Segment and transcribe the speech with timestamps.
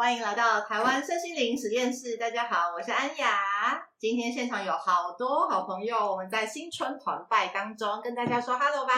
[0.00, 2.16] 欢迎来到台湾身心灵实验室。
[2.16, 3.86] 大家好，我是安雅。
[3.98, 8.94] 今天现场有好多好朋友，我们在新春团拜当中，跟大家说 hello 吧。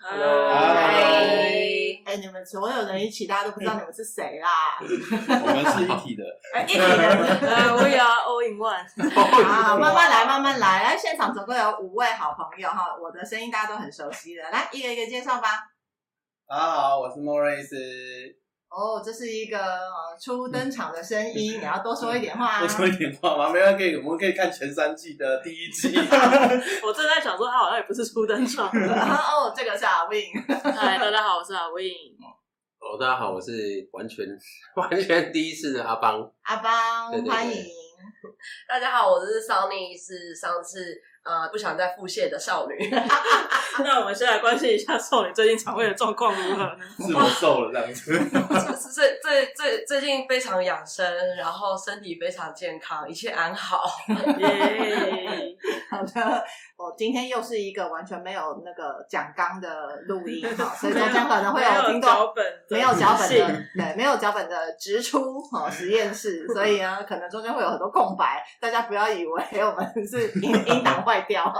[0.00, 1.02] Hello，嗨。
[2.04, 4.78] 哎，你们所有人一起，大家都不知道你们是谁啦。
[4.86, 6.22] 我们是一体的。
[6.54, 6.86] 哎，一体的。
[7.42, 8.86] 呃，We are all in one。
[9.42, 10.84] 好，慢慢来，慢慢来。
[10.84, 15.48] 来，现场总共有五位好朋友哈，我的声音大家都很熟悉的，来一个一个介绍吧。
[16.46, 18.45] 大家好，我是莫瑞斯。
[18.76, 22.60] 哦，这是一个呃初登场的声音，你要多说一点话。
[22.60, 23.48] 多说一点话吗？
[23.48, 25.96] 没关系，我们可以看前三季的第一季。
[26.84, 28.68] 我正在想说，他好像也不是初登场。
[28.68, 30.30] 哦，这个是阿 Win。
[30.46, 31.88] 嗨，大家好，我是阿 Win。
[32.78, 34.26] 哦，大家好，我是完全
[34.74, 36.30] 完全第一次的阿邦。
[36.42, 37.64] 阿邦，对对对欢迎。
[38.68, 41.00] 大家好，我是 Sunny，是上次。
[41.26, 42.90] 呃，不想再腹泻的少女。
[43.84, 46.70] 那我们先来关心一下少女最近肠胃的状况如何呢？
[46.98, 48.18] 是我瘦了这样子。
[48.94, 51.04] 最最最最近非常养生，
[51.36, 53.84] 然后身体非常健康，一切安好。
[54.08, 55.56] 耶、yeah！
[55.88, 56.44] 好的，
[56.76, 62.34] 我今天又是一个完全没有那个讲纲的录音 哈，所以中间可能会有听到
[62.68, 71.52] 没有脚本的，对，没有脚本的直出哈实验室， 所以呢，可能中间会有很多空白，大家不要以为我们是 音音档坏掉。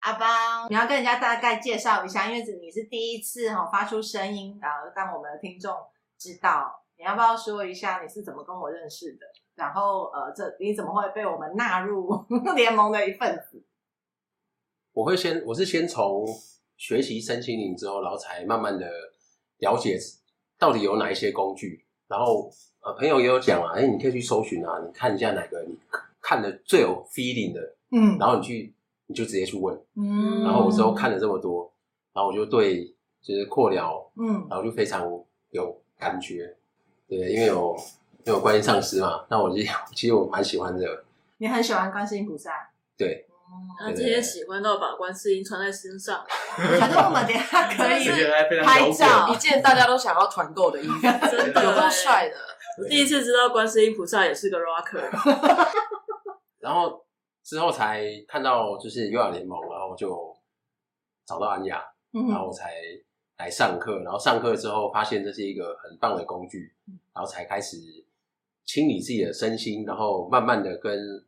[0.00, 5.72] 阿邦，你要跟人家大概介绍一下，因为你是第一次哈发出声音，然后让我们的听众
[6.18, 9.26] 知道，你要不要说一下你是怎么跟我认识的？
[9.54, 12.24] 然后呃，这你怎么会被我们纳入
[12.56, 13.62] 联盟的一份子？
[14.92, 16.26] 我会先，我是先从
[16.76, 18.88] 学习身心灵之后，然后才慢慢的
[19.58, 19.98] 了解
[20.58, 21.84] 到底有哪一些工具。
[22.08, 22.50] 然后
[22.80, 25.78] 呃，朋友也有讲啊，哎，你可以去搜寻啊，你看一下哪个你。
[26.24, 27.60] 看的最有 feeling 的，
[27.90, 28.72] 嗯，然后你去，
[29.06, 31.68] 你就直接去问，嗯，然后我之后看了这么多，
[32.12, 32.86] 然后我就对
[33.20, 35.04] 就是扩聊，嗯，然后就非常
[35.50, 36.56] 有感觉，
[37.08, 37.76] 对，因为有
[38.24, 39.56] 因为有观音上师嘛，那我就
[39.94, 41.04] 其实我蛮喜欢这个。
[41.38, 42.70] 你很喜欢观世音菩萨？
[42.96, 43.26] 对，
[43.80, 46.24] 那今天喜欢到把观世音穿在身上，
[46.56, 52.36] 我觉得我们等下 可以拍照，一件大家都想要团购的衣服，真的有够帅的。
[52.78, 55.10] 我第一次知道观世音菩萨也是个 rocker。
[56.60, 57.04] 然后
[57.42, 60.32] 之后才看到就是优雅联盟，然后就
[61.26, 61.82] 找到安雅，
[62.14, 62.72] 嗯，然后我才
[63.38, 64.00] 来上课。
[64.04, 66.72] 然后上课之后发现这是一个很棒的工具，
[67.12, 67.76] 然后才开始
[68.64, 71.22] 清理自己的身心，然后慢慢的跟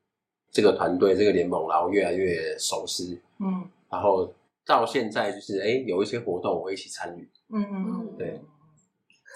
[0.50, 4.32] 这个团队、这个联盟，然后越来越熟悉，嗯，然后
[4.64, 7.86] 到现在就是哎，有一些活动我会一起参与，嗯嗯。
[7.88, 8.40] 嗯，对。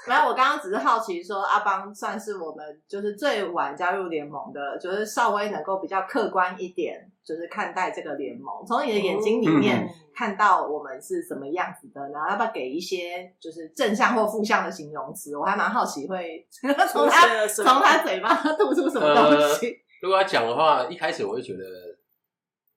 [0.06, 15.36] 然后我刚刚只是好奇说，阿邦算是我们就是最晚加入联盟的，就是稍微能够比较客观一点，就是看待这个联盟，从你的眼睛里面看到我们是什么样子的，然后要不要给一些就是正向或负向的形容词？
[15.36, 16.46] 我还蛮好奇会
[16.90, 19.66] 从他从他嘴巴吐出什么东西。
[19.66, 21.64] 呃，如果要讲的话，一开始我会觉得，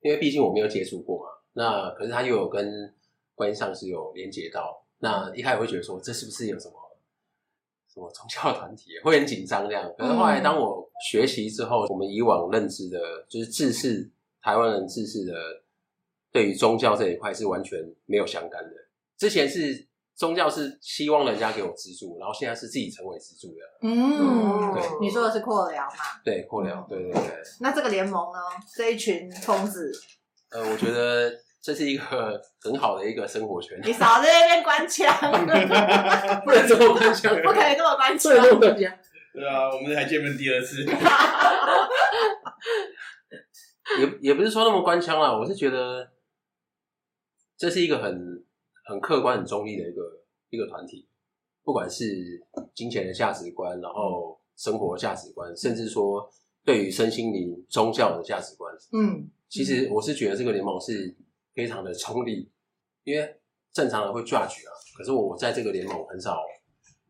[0.00, 2.92] 因为毕竟我没有接触过嘛，那可是他又有跟
[3.34, 6.81] 观音上是有连接到，那一开始会觉得说，这是不是有什么？
[7.92, 12.98] 什么宗教团体会很紧张这样，可是后来当我学习之后，嗯、我们以往认知的，
[13.28, 14.10] 就是自视，
[14.40, 15.34] 台湾人自视的，
[16.32, 18.70] 对于宗教这一块是完全没有相干的。
[19.18, 23.60] 之前是宗教是希望人家给我资助，然后现在是自己成为资助的。
[23.82, 26.20] 嗯，对，你说的是扩疗吗？
[26.24, 27.42] 对，扩疗，对对对。
[27.60, 28.38] 那这个联盟呢？
[28.74, 29.92] 这一群疯子？
[30.50, 31.30] 呃，我觉得。
[31.62, 33.80] 这是一个很好的一个生活圈。
[33.84, 35.06] 你少在那边官腔，
[36.44, 38.34] 不能这么官腔，不可以这么官腔。
[39.32, 40.84] 对啊，我们还见面第二次。
[43.98, 46.10] 也也不是说那么官腔啦，我是觉得
[47.56, 48.44] 这是一个很
[48.84, 50.02] 很客观、很中立的一个
[50.50, 51.08] 一个团体。
[51.62, 52.04] 不管是
[52.74, 56.28] 金钱的价值观，然后生活价值观，甚至说
[56.64, 61.16] 对于身心灵、宗教的价值观，嗯，其实我是觉得这个联盟是。
[61.54, 62.50] 非常的中立，
[63.04, 63.40] 因为
[63.72, 66.42] 正常人会 judge 啊，可是我在这个联盟很少，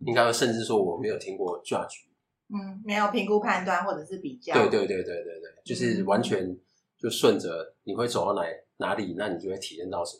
[0.06, 2.04] 应该甚至说我没有听过 judge，
[2.48, 6.58] 嗯，没有评估判断或者是比较，对对对对对对，就是完全
[6.98, 8.42] 就顺着你会走到哪
[8.76, 10.16] 哪里，那你就会体验到什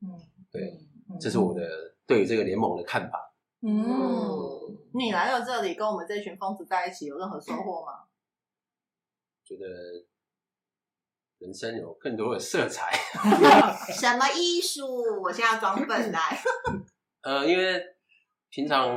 [0.00, 0.20] 么，嗯，
[0.50, 0.80] 对，
[1.20, 3.34] 这是我的对于这个联盟的看法。
[3.62, 3.78] 嗯，
[4.94, 8.04] 你来到这里跟我们这群疯子在一起，有任何收获吗？
[9.44, 10.06] 觉得。
[11.40, 12.92] 人生有更多的色彩。
[13.92, 15.20] 什么艺术？
[15.22, 16.38] 我现在要装笨来。
[17.22, 17.82] 呃，因为
[18.50, 18.96] 平常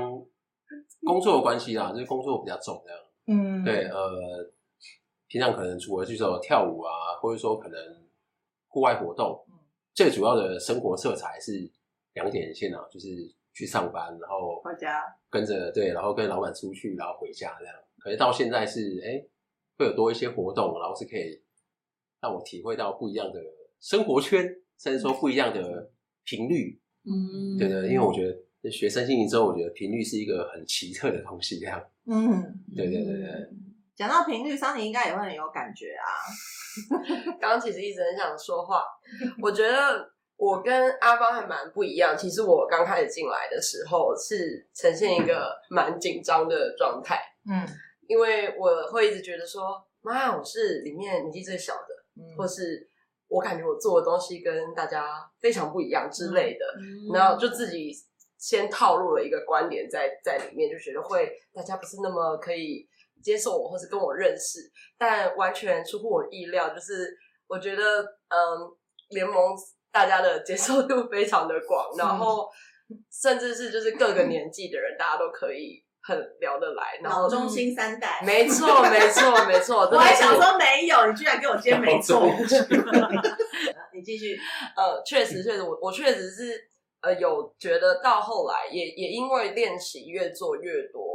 [1.03, 2.99] 工作的关系啦，就是工作比较重这样。
[3.27, 4.51] 嗯，对，呃，
[5.27, 6.91] 平常可能除了去说跳舞啊，
[7.21, 7.79] 或者说可能
[8.67, 9.45] 户外活动，
[9.93, 11.51] 最主要的生活色彩是
[12.13, 13.07] 两点线啊，就是
[13.53, 17.75] 去上班，然后回家跟着对，然后跟老板出去，然后回家这样。
[17.99, 19.25] 可是到现在是哎，
[19.77, 21.42] 会有多一些活动，然后是可以
[22.23, 23.39] 让我体会到不一样的
[23.81, 24.49] 生活圈，
[24.79, 25.91] 甚至说不一样的
[26.23, 26.79] 频率。
[27.03, 28.25] 嗯，对对，因为我觉
[28.61, 31.83] 得学生心灵之后，我觉得频率是一个很奇特的东西，这样。
[32.05, 32.41] 嗯，
[32.73, 33.49] 对对对对。
[33.93, 36.07] 讲到频率，桑尼应该也会很有感觉啊。
[37.41, 38.83] 刚刚其实一直很想说话，
[39.41, 42.15] 我觉得我跟阿邦还蛮不一样。
[42.17, 47.19] 其实我刚开始进来的时候是呈现一个蛮紧张的状态，
[47.51, 47.67] 嗯，
[48.07, 52.87] 因为我会一直觉得说，妈，我是里面年纪最小的，嗯，或是
[53.27, 57.91] 我感觉我做的东西跟大家非常不一样之类的，嗯，然后就自己
[58.37, 62.87] 先套路了一个观点在在里面，就觉得会大家不是那么可以。
[63.23, 64.59] 接受我，或是跟我认识，
[64.97, 66.75] 但完全出乎我意料。
[66.75, 67.17] 就是
[67.47, 68.37] 我觉得，嗯，
[69.11, 69.55] 联盟
[69.93, 72.49] 大家的接受度非常的广，然后
[73.09, 76.99] 甚至是就是各个年纪的人，大家都可以很聊得来。
[77.01, 79.89] 然后中心三代，没错，没错，没错。
[79.91, 82.21] 我还想说没有，你居然给我接没错。
[83.93, 84.37] 你继续。
[84.75, 86.69] 呃，确实，确实，我我确实是
[87.01, 91.12] 呃有觉得到后来也也因为练习越做越多。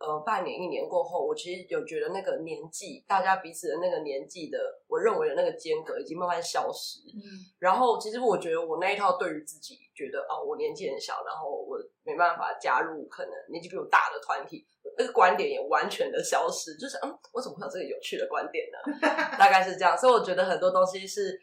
[0.00, 4.58] 呃，半年一年过后，我其实有觉得那个年纪，大家彼此的那个年纪的，
[4.88, 7.00] 我认为的那个间隔已经慢慢消失。
[7.14, 7.20] 嗯，
[7.58, 14.66] 然后其实我觉得我那一套对于自己觉得哦，我年纪很小，然后我没办法加入可能年纪比我大的团体，
[14.96, 16.74] 那个观点也完全的消失。
[16.78, 18.78] 就是嗯，我怎么会有这个有趣的观点呢？
[19.38, 19.98] 大概是这样。
[19.98, 21.38] 所以我觉得很多东西是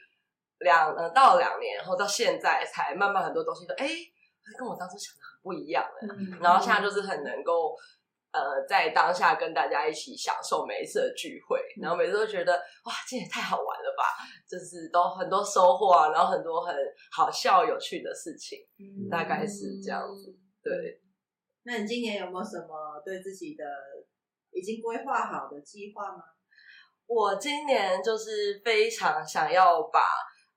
[0.62, 3.88] 两呃到了两年，然后到现在才慢慢很多东西都哎，
[4.58, 6.16] 跟我当初想的很不一样了。
[6.18, 7.78] 嗯，然后现在就是很能够。
[8.32, 14.04] 呃，在当下跟大家一起享受每一次的聚会，然后每次都觉得哇，这也太好玩了吧！
[14.48, 16.76] 就是都很多收获啊，然后很多很
[17.12, 20.38] 好笑有趣的事情，嗯、大概是这样子。
[20.62, 21.02] 对，
[21.64, 23.64] 那你今年有没有什么对自己的
[24.52, 26.24] 已经规划好的计划吗？
[27.06, 30.02] 我今年就是非常想要把。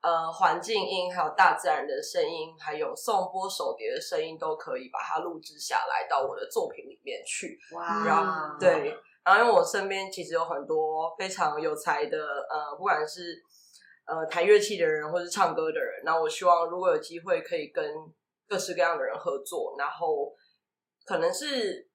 [0.01, 7.59] 呃，环境音，还有大自然的声音，还有颂钵手碟的声音，都可以把它录制下来到我的作品里面去。
[7.73, 8.03] 哇！
[8.05, 12.17] 然后对，然后因为我身边其实有很多非常有才的，
[12.49, 13.41] 呃，不管是
[14.05, 17.93] 呃弹乐器的人，或是唱歌的人，那我希望如果有机会可以跟
[18.47, 20.33] 各式各样的人合作，然后
[21.05, 21.90] 可能是。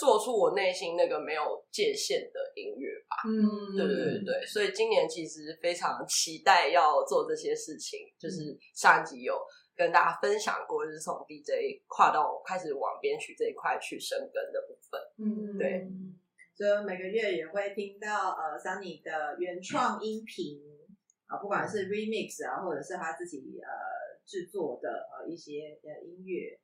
[0.00, 3.16] 做出我内心那个没有界限的音乐吧。
[3.28, 8.00] 嗯，对对对对，所以今年其实非常期待要做这些事情。
[8.00, 9.38] 嗯、就是上一集有
[9.76, 15.00] 跟大家分享过，就是从 DJ 跨到开始往编曲这一块去深耕的部分。
[15.18, 15.86] 嗯，对。
[16.56, 20.64] 所以每个月也会听到呃 Sunny 的原创音频
[21.26, 23.68] 啊，不管是 remix 啊，或者是他自己呃
[24.24, 26.58] 制作的呃一些呃音乐。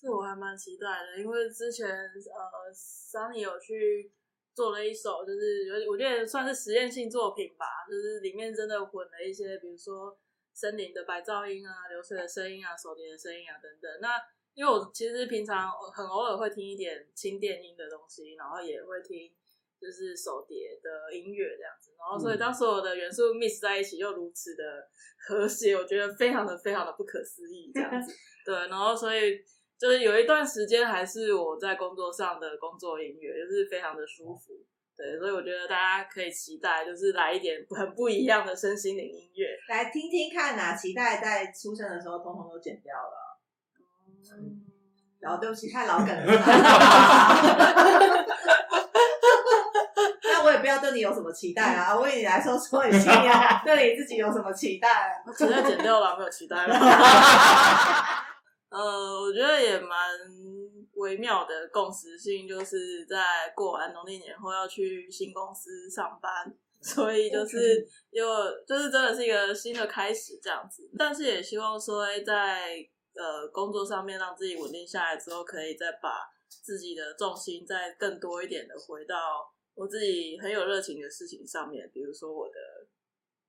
[0.00, 4.08] 这我还蛮期待的，因为之前呃，Sunny 有去
[4.54, 10.16] 做了一首，就是有我觉得算是实验性作品吧，就是里面真的混了一些，比如说
[10.52, 13.90] 森林的白噪音啊、流水的声音啊、手碟的声音啊等等。
[14.00, 14.10] 那
[14.54, 19.28] 因为我其实平常很偶尔会听一点轻电音的东西，然后也会听
[19.80, 24.88] 就是手碟的音乐这样子，然后所以当所有的元素 mix 在一起又如此的
[25.26, 28.14] 和谐，我觉得非常的非常的不可思议这样子。
[28.46, 29.44] 对，然后所以。
[29.78, 34.54] 就是有一段时间还是我在工作上的工作音乐，就是非常的舒服，
[34.96, 40.74] 对，所以我觉得大家可以期待，就是来一点很不一样的身心灵音乐，来听听看呐、啊。
[40.74, 43.38] 期待在出生的时候通通都剪掉了，
[44.36, 44.64] 嗯，
[45.20, 46.26] 然后对不起，太老梗了。
[50.24, 55.22] 那我也不要对你有什么期待啊，为你来说说一下，对你自己有什么期待？
[55.24, 56.74] 我期待剪掉了，没有期待了。
[58.70, 60.18] 呃，我觉得也蛮
[60.94, 68.26] 微妙的共识性，就是在过完农历年后要去新公司上班，所以就是又
[68.66, 70.90] 就是真的是一个新的开始这样子。
[70.98, 72.76] 但是也希望说，在
[73.14, 82.52] 呃工作上面让自己稳定下来之后，可以再把自己的重心再更多一点的回到我自己很有热情的事情上面，比如说我的。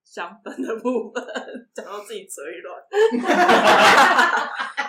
[0.09, 1.23] 香氛的部分，
[1.71, 2.83] 讲到自己嘴软。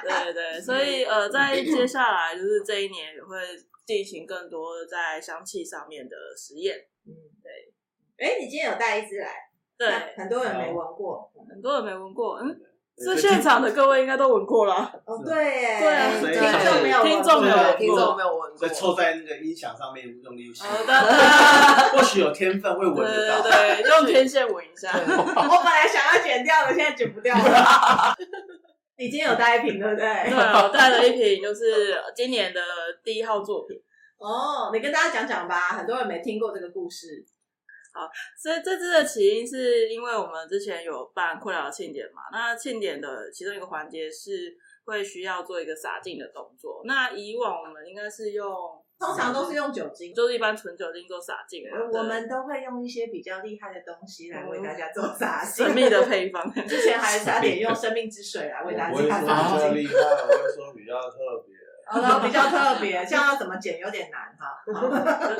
[0.03, 3.37] 对对对，所以呃，在接下来就是这一年也会
[3.87, 6.75] 进行更多在香气上面的实验。
[7.07, 7.12] 嗯，
[7.43, 7.71] 对。
[8.17, 9.50] 哎，你今天有带一支来？
[9.77, 12.37] 对，很多人没闻过，很多人没闻过。
[12.37, 12.61] 嗯。
[13.00, 20.62] 是现场的各位应该都闻过了哦，对耶，对啊，听众没有，听众没有，听众没有闻过，所以凑在那个音响上面用力吸，
[21.97, 24.90] 或许有天分会闻得到，对对， 用天线闻一下。
[24.92, 28.14] 我本来想要剪掉的，现在剪不掉了。
[28.99, 30.04] 你今天有带一瓶，对不对？
[30.28, 32.61] 对，我带了一瓶，就是今年的
[33.02, 33.78] 第一号作品。
[34.19, 37.25] 哦，你跟大家讲讲吧，很多人没听过这个故事。
[37.92, 38.09] 好，
[38.40, 46.82] 所以这次的起因是因为我们之前有办困扰庆典嘛，那庆典的其中一个环节是会需要做一个洒净的动作。
[46.85, 48.47] 那以往我们应该是用。
[49.00, 51.64] 通常都是用酒精，就是一般纯酒精做洒净。
[51.90, 56.52] 我们都会用一些比较厉害的东西来为大家做洒净， 神秘的配方。
[56.68, 59.73] 之前还差点用生命之水来为大家洒净。
[59.73, 61.16] 比较厉害，我会说比较特
[61.47, 61.56] 别。
[61.92, 64.62] 然后比较特别，这样要怎么剪有点难哈。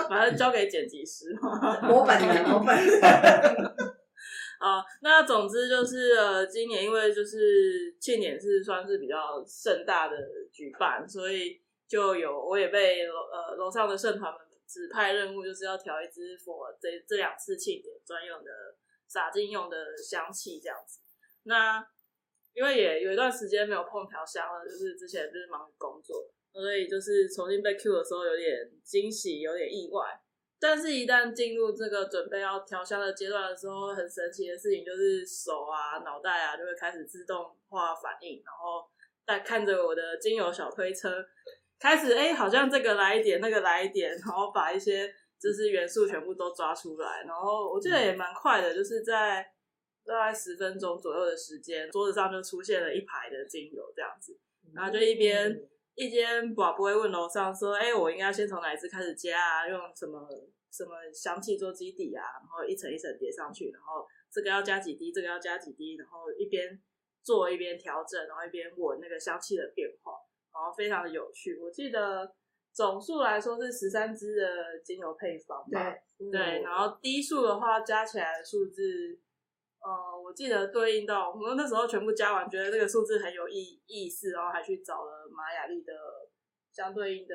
[0.09, 1.37] 反正 交给剪辑师。
[1.43, 3.01] 我本人，我本人。
[4.61, 10.17] 啊，那总之就是呃，今年因为就是庆典是算是比较盛大的
[10.53, 11.61] 举办，所以。
[11.91, 18.51] 就有，我也被楼呃楼上的社团们指派任务，就是要调一支 for 这这两次庆典专用的
[19.09, 21.01] 洒金用的香气这样子。
[21.43, 21.85] 那
[22.53, 30.21] 因为也有一段时间没有碰调香了，就是之前就是忙于工作，所以就是重新被 Q 的时候有点惊喜，有点意外。
[30.59, 38.87] 但是，一旦进入这个准备要调香的阶段的时候，很神奇的事情就是手啊、脑袋啊就会开始自动化反应，然后
[39.27, 41.25] 在看着我的精油小推车。
[41.79, 49.43] 开始哎、欸，好像这个来一点，那个来一点，然后把一些就是元素全部都抓出来，然后我记得也蛮快的，就是在
[50.05, 54.39] 大概十分钟左右的时间，桌子上就出现了一排的精油这样子，
[54.75, 59.69] 然后就一边、嗯、一间宝不会问楼上说，哎、欸，我应该先从哪一支开始加啊？
[59.69, 60.29] 用什么
[60.71, 62.23] 什么香气做基底啊？
[62.41, 66.81] 然后一层一层叠上去，然后这个要加几滴，这个要加几滴，然后一边
[67.23, 70.13] 做一边调整，然后一边闻那个香气的变化。
[70.53, 72.35] 然后非常的有趣，我记得
[72.73, 79.17] 总数来说是十三支的精油配方吧，对，对，然后滴数的话加起来的数字，
[79.83, 85.93] 呃，我记得对应到我们那时候全部加完，觉得这个数字很有意意思，然后还去找了玛雅历的
[86.73, 87.35] 相对应的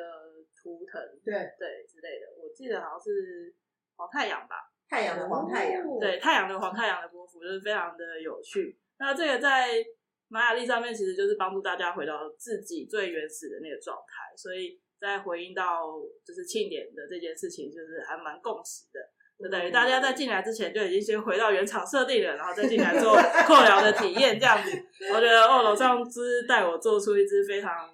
[0.56, 3.54] 图腾，对对之类的，我记得好像是
[3.96, 9.84] 黄太阳吧，太阳的黄太阳，哦、对，太阳的黄太阳的波符就是非常的有趣，那这个在。
[10.28, 19.00] 玛雅历上面其实就是帮助大家回到自己最原始的那个状态，所以在回应到就是庆典的这件事情，就是还蛮共识的，
[19.38, 23.16] 就等于大家在进来之前就已经先回到原厂设定了，然后再进来做
[23.46, 24.72] 扩疗的体验这样子。
[25.14, 27.90] 我觉得哦，楼上之带我做出一支非常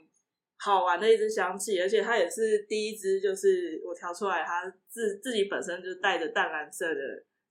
[0.60, 7.00] 好玩的一支香气，而且它也是第一支，就是我调出来它自自己本身就带着淡蓝色的。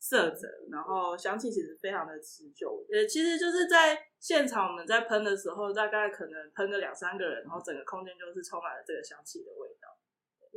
[0.03, 2.83] 色泽，然后香气其实非常的持久。
[2.91, 9.93] 呃，其实就是在现场我们在喷的时候，大概可能喷个两三个人，然后整个空间就是充满了这个香气的味道。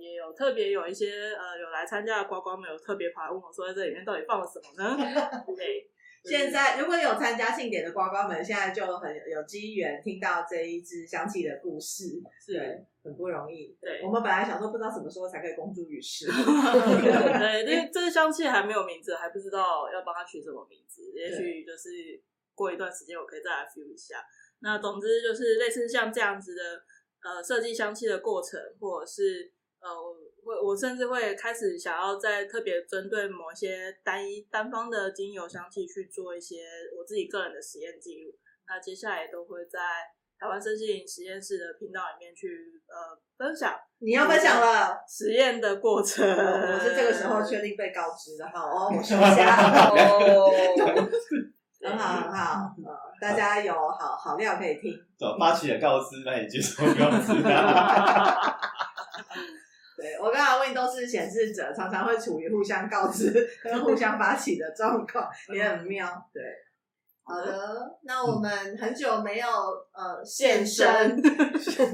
[0.00, 4.96] 也有特别有一些呃有来参加的呱呱们有特别跑来问我说，在这里面到底放了什么呢？
[5.56, 5.90] 对。
[6.24, 13.78] 现在如果有参加庆典的呱呱们，现在就很有机缘听到这一支香气的故事，是很不容易。
[13.80, 22.20] 对，我们本来想说不知道什么时候才可以公诸于世， 对，因为这个香气还没有名字，还不知道要帮它取什么名字，也许就是
[22.52, 24.16] 过一段时间我可以再来 feel 一下。
[24.60, 26.62] 那总之就是类似像这样子的
[27.22, 29.50] 呃设计香气的过程，或者是
[29.80, 29.88] 呃。
[30.44, 36.64] 我我甚至会开始想要再特别针对某些单一单方的精油香气去做一些
[36.96, 38.32] 我自己个人的实验记录。
[38.66, 39.78] 那接下来都会在
[40.40, 42.48] 台湾身心灵实验室的频道里面去
[42.86, 43.74] 呃分享。
[43.98, 48.48] 你要分享了实验的过程，我是这个时候确定被告知的。
[48.48, 49.54] 好哦，我说一下
[49.90, 50.50] 哦，
[51.82, 52.74] 很好很好，
[53.20, 54.98] 大家有好好料可以听。
[55.18, 57.34] 走，发起的告知，那你接受告知。
[60.00, 66.06] 对，我刚才问都是显示者，常常会处于互相告知 跟互相发起的状况，也很妙。
[66.32, 66.40] 对，
[67.24, 71.84] 好的，那我们很久没有呃现身， 很久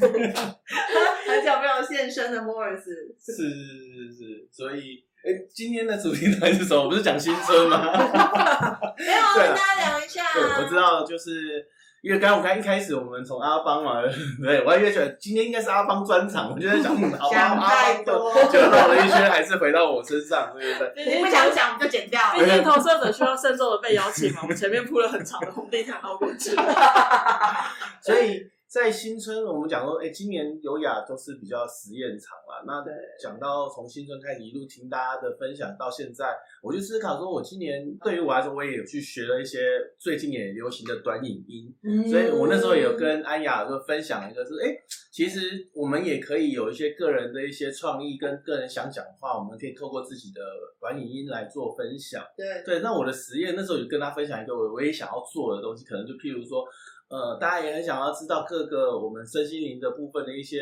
[1.58, 2.84] 没有现身的 Morris，，
[3.18, 6.86] 是是是是，所以哎，今天的主题到底是什么？
[6.90, 7.80] 不是讲新春吗？
[8.98, 10.22] 没有，跟大家聊一下。
[10.36, 11.70] 我知道，就是。
[12.04, 14.02] 因为刚刚我刚一开始我们从阿邦嘛，
[14.42, 21.16] 对，我还以为觉得今天应该是阿邦专场，我就在想，嗯，好吧，想太多， 就绕了一圈，还是回到我身上，对不对？
[21.16, 26.54] 你不想讲就剪掉，毕竟投射者需要慎重的被邀请嘛，我们前面铺了很长的红地毯绕过去，
[28.04, 28.53] 所以。
[28.74, 32.64] 在新春，我们讲说，哎、欸，今年优雅都是比较实验场啦。
[32.66, 32.84] 那
[33.22, 39.60] 讲到从新春开始一路听大家的分享到现在，我就思考说，我今年对于我来说，我也有去学了一些
[39.96, 50.40] 最近也流行的短影音，嗯、所以我那时候也有跟安雅就分享一个，是哎、欸，其实我们也可以有一些个人的一些创意跟个人想讲的话，我们可以透过自己的
[50.80, 52.24] 短影音来做分享。
[52.36, 56.66] 对对，那我的实验那时候有跟他分享一个我我也想要做的东西，可能就譬如说。
[57.14, 60.58] 呃，大家也很想要知道各个我们身心灵的部分的一些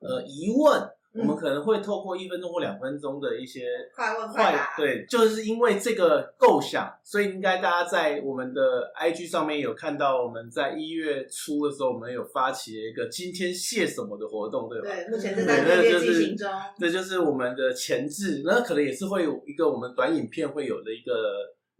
[0.00, 0.82] 呃疑问。
[1.14, 14.88] 我们可能会透过一分钟或两分钟的一些快问快答，对，就是因为这个构想，所以应该大家在我们的 IG 上面有看到，我们在一月初的时候，我们有发起了一个今天谢什么的活动，对吧？
[14.88, 16.48] 对，目前正在热烈进行中。
[16.78, 21.12] 这就是我们的前置，那可能也是会有一个我们短影片会有的一个。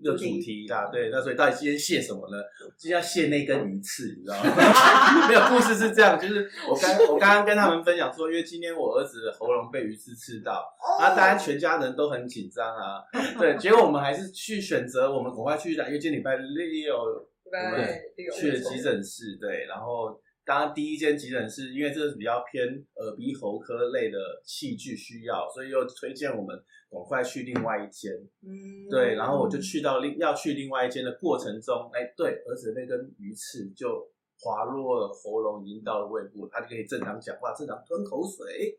[0.03, 2.43] 一个主题啦，对，那所以到底今天谢什么呢？
[2.77, 4.51] 今天要谢那根鱼刺，你知道吗？
[5.29, 10.65] 没有故事是这样，就是我刚我刚刚跟他们分享说，因为今天我儿子的喉咙被鱼刺刺到，
[10.99, 13.01] 啊，大家全家人都很紧张啊，
[13.39, 17.89] 对，结果我们还是去选择我们赶快去，因为今天礼拜六，我们
[18.35, 20.21] 去了急诊室，对，然后。
[20.45, 26.57] 刚刚第一间急诊室，因为这是比较偏耳鼻喉科类的器具需要，所以又推荐我们
[26.91, 28.13] 赶快去另外一间。
[28.43, 38.77] 嗯，对，然后我就去到另要去另外一间的过程中，哎，对，儿子那根鱼刺就滑落了喉咙，已经到了胃部，他就可以正常讲话，正常吞口水。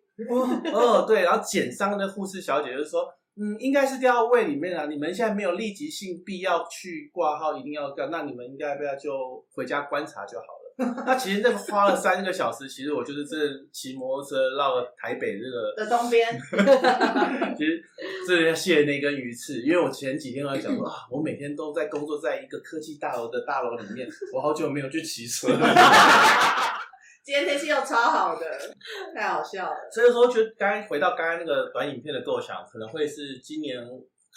[0.73, 10.62] 哦， 对，然后检伤的护士小姐就说，嗯，应该是掉到胃里面了，你们现在没有立即性必要去挂号，一定要干，那你们应该不要就回家观察就好了。
[11.05, 13.35] 那其实那个花了三个小时，其实我就是这
[13.71, 16.27] 骑摩托车绕了台北这个的东边。
[17.55, 17.83] 其实
[18.27, 25.59] 这要谢那根鱼刺，因为我前几天我在讲说啊，我每天都在工作在一个科技大楼的大楼里面，我好久没有去骑车了。
[27.23, 28.45] 今天天气又超好的，
[29.15, 29.75] 太好笑了。
[29.91, 33.81] 所以说，觉得刚刚回到刚刚那个短影片的构想，可能会是今年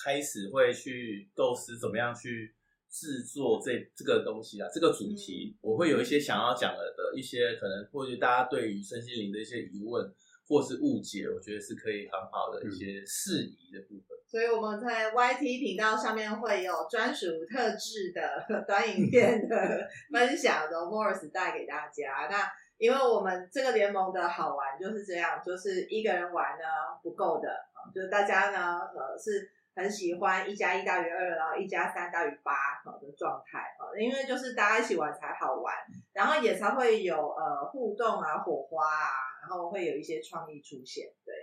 [0.04, 2.54] 开始会去构思怎么样去。
[2.98, 10.10] 制作这这个东西啊，这个主题我会有一些想要讲的的一些可能，或许大家对于身心灵的一些疑问
[10.48, 14.16] 或是误解，我觉得是可以很好的一些适宜的部分。
[14.26, 22.28] 所以我们在 YT 频道上面会有专属特制的 短影片的分享，的 Morris 带给大家。
[22.30, 26.64] 那因为我们这个联盟的好玩就是这样，就是一个人玩呢
[27.02, 27.48] 不够的，
[27.94, 29.50] 就是大家呢呃是。
[29.76, 35.74] 很喜欢一加一大于二，然后一加三大于八好的状态啊，因为就是大家一起玩才好玩，
[36.14, 39.12] 然后也才会有呃互动啊、火花啊，
[39.42, 41.34] 然后会有一些创意出现，对，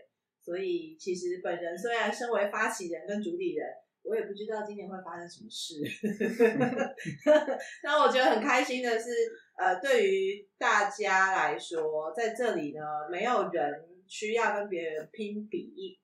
[0.42, 3.68] 所以其实本人虽然身为发起人跟主理人，
[4.02, 5.76] 我也不知道今年会发生什么事，
[7.84, 9.12] 那我觉得很开心的是，
[9.56, 16.00] 呃，对于大家来说，在这里呢，没有人需要跟别人拼比。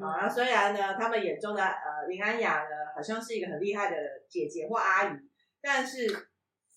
[0.00, 3.96] 啊，虽然呢，他们眼中的呃林安雅呢，好像是一个很厉害的
[4.28, 5.16] 姐姐或阿姨，
[5.60, 6.06] 但是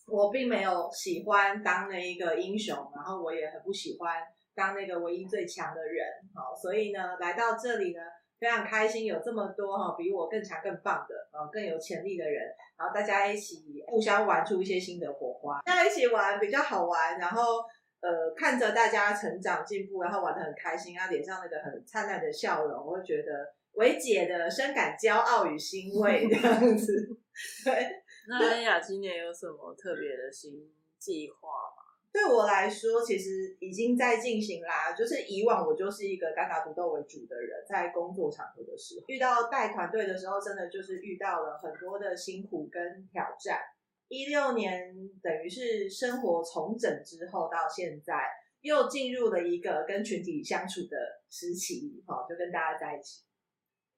[0.08, 4.22] 我并没有喜欢当那一个英雄，然后我也很不喜欢
[4.54, 8.02] 当那个唯一最强的人，好，所以呢，来到这里呢，
[8.40, 12.44] 非常开心，有这么多哈比我更强更棒的啊更有潜力的人，
[12.78, 17.64] 然后大家一起互相玩出一些新的火花，大家一起玩比较好玩，然后。
[18.02, 27.18] 呃，看着大家成长进步，然后玩得很开心啊，脸上那个很灿烂的笑容，我会觉得维姐的深感骄傲与欣慰这样子。
[27.66, 31.84] 对，那安雅今年有什么特别的新计划吗？
[32.14, 34.94] 对我来说，其实已经在进行啦。
[34.98, 43.60] 就是以往我就是一个单打独斗为主的人，在工作场合的时候，遇到带团队的时候，真的就是遇到了很多的辛苦跟挑战。
[44.08, 48.14] 一六年等于是生活重整之后，到现在
[48.62, 50.98] 又进入了一个跟群体相处的
[51.30, 53.24] 时期，哈，就跟大家在一起。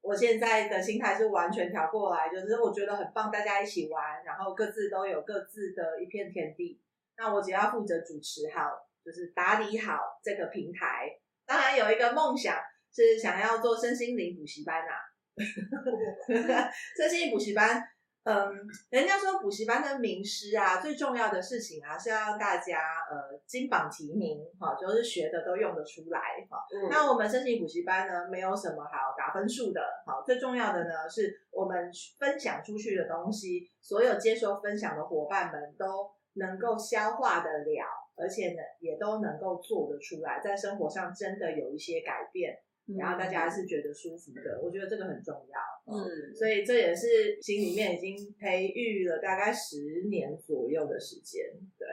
[0.02, 6.82] 我现在的心态是完全调过来，就是我觉得很棒，大家一起玩，然后各自都有各自的一片天地。
[7.18, 8.70] 那我只要负责主持好，
[9.04, 11.20] 就是打理好这个平台。
[11.46, 12.58] 当然有一个梦想
[12.94, 15.04] 是想要做身心灵补习班呐、啊，
[16.96, 17.84] 身心灵补习班。
[18.28, 22.78] 嗯，人家说补习班的名师啊，最重要的事情啊，是要让大家
[23.10, 26.58] 呃金榜题名，哈，就是学的都用得出来，哈。
[26.76, 26.90] 嗯。
[26.92, 37.86] 那我们申请补习班呢，没有什么好打分数的，好，最重要的呢，是我们分享出去的东西，所有接受分享的伙伴们都能够消化得了，
[38.18, 42.60] 而且呢，也都能够做得出来，在生活上真的有一些改变。
[42.96, 45.94] 然后大家是觉得舒服的，我觉得这个很重要。
[45.94, 51.44] 嗯，所以这也是心里面已经培育了大概十年左右的时间。
[51.78, 51.88] 对，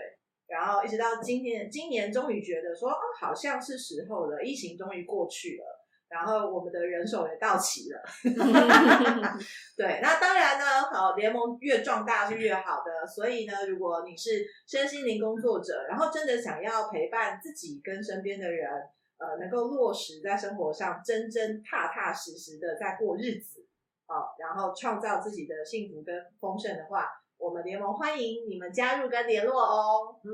[0.46, 8.00] 然后一直到今年，今年终于觉得说，哦，好像是时候了，疫情终于过去了，然后我们的人手也到齐了。
[9.76, 13.04] 对，那当然呢，好，联盟越壮大是越好的。
[13.04, 18.70] 所以呢，如果你是身心灵工作者，然后真的想要陪伴自己跟身边的人。
[19.18, 23.64] 呃，能够落实在生活上，真真踏踏实实的在过日子，
[24.06, 30.16] 好，然后创造自己的幸福跟丰盛的话，我们联盟欢迎你们加入跟联络哦。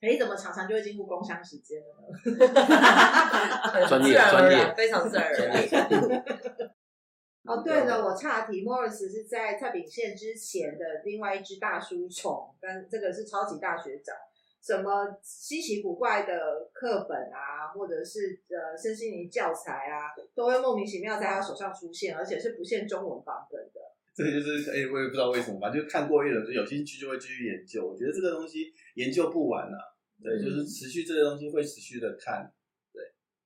[0.00, 2.18] 哎，怎么常常就会进入工商时间了呢？
[3.86, 6.24] 专业，专业，非常自然而然。
[7.44, 14.16] 哦，对了，我岔题，Morris 是在蔡炳宪之前的另外一只大书虫，但这个是超级大学长，
[14.62, 23.80] 什么稀奇古怪的课本啊，或者是呃身心灵教材啊，都会莫名其妙在他手上出现，而且是不限中文版本的。
[24.14, 27.84] 这个就是，哎，我也不知道为什么吧，就看过一轮，就有兴趣就会继续研究。
[27.84, 29.78] 我觉得这个东西研究不完啊。
[30.22, 32.52] 对，就是持续这个东西会持续的看。
[32.92, 33.02] 对，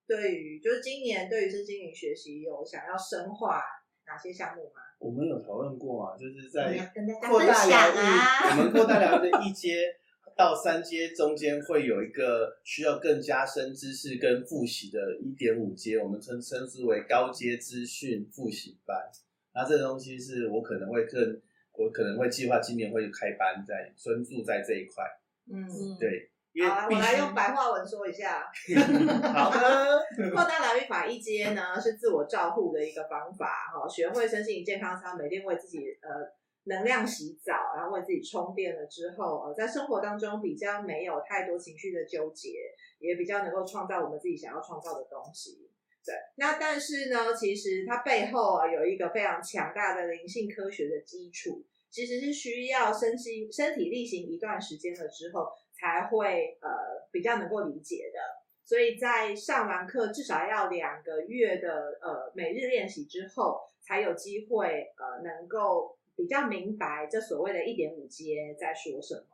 [0.07, 3.63] 对于就是今年对于身心灵学习有想要深化
[4.07, 4.83] 哪些项目吗？
[4.99, 6.93] 我们有讨论过啊，就是在
[7.27, 9.97] 扩大疗愈，啊、我们扩大疗愈的一阶
[10.37, 19.11] 到三阶中间会有一个需要更加深知识跟复习的一点五阶，我们称称之为高阶资讯复习班。
[19.55, 21.41] 那这个东西是我可能会更，
[21.73, 25.03] 我可能会计划今年会开班在专注在这一块。
[25.51, 25.67] 嗯，
[25.99, 26.31] 对。
[26.69, 28.45] 好，我来用白话文说一下。
[29.33, 36.09] 好的，扩大疗愈法一阶呢，是自我照护的一个方法哈，学会身心健康操，每天为自己呃
[36.67, 42.51] 能量洗澡，然后为自己充电了之后，呃，在生活当中比较没有太多情绪的纠结，
[43.01, 45.71] 也比较能够创造我们自己想要创造的东西。
[46.05, 55.49] 对，那但是呢，其实它背后啊有一个非常强大的灵性科学的基础，其实是需要身心身体力行一段时间了之后。
[55.79, 56.71] 才会呃
[57.13, 58.19] 比较能够理解的，
[58.65, 69.29] 所以在上完课至少要两个月的呃每日练习之后，才有机会呃能够比较明白这所谓的一点五阶在说什么。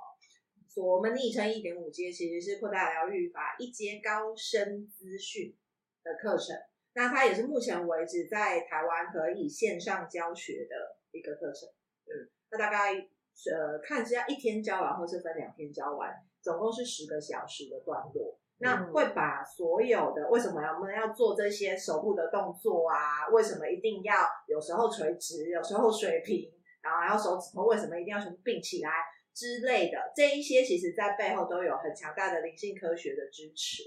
[0.69, 5.55] 所我们昵称一点五阶其实是扩大疗愈法一阶高深资讯
[6.03, 6.57] 的课程，
[6.95, 11.69] 那它也是目前为止在台湾可以线上教学的一个课程。
[12.07, 16.11] 嗯，那大概呃看是要一天教完，或是分两天教完。
[16.41, 23.29] 总共是十个小时的段落，那会把所有的为什么我们要做这些手部的动作啊？
[23.31, 24.15] 为什么一定要
[24.49, 26.51] 有时候垂直，有时候水平，
[26.83, 28.91] 然后手指头为什么一定要全部并起来
[29.33, 30.13] 之类的？
[30.15, 33.83] 这一些其实在背后都有很强大的灵性科学的支持，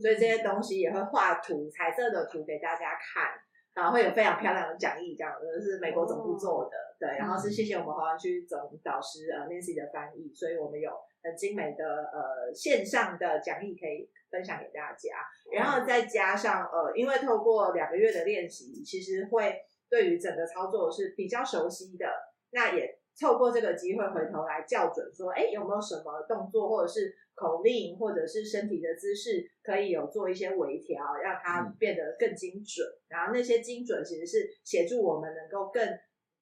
[0.00, 3.32] 所以这些东西也会画图，彩色的图给大家看，
[3.74, 10.90] 然后会有非常漂亮的讲义，这样的是美国总部做的，对，然后是谢谢我们华湾区总导师呃 Nancy 的翻译，所以我们有。
[11.20, 22.06] 很精美的呃线上的讲义可以分享给大家，然后再加上呃，因为透过两个月的练习，其实会对于整个操作是比较熟悉的。
[22.50, 32.86] 那也透过这个机会回头来校准，说，哎，有没有什么动作或者是口令或者是身体的姿势可以有做一些微调，让它变得更精准。
[33.08, 35.86] 然后那些精准其实是协助我们能够更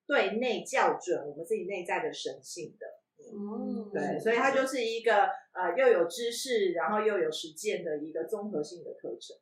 [0.07, 2.87] 对内校准我们自己内在的神性的。
[3.33, 9.37] 嗯，对，所以它就是一个呃又有知识，然后又有实践的一个综合性的课程。